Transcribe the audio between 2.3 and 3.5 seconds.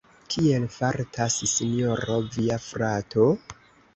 via frato?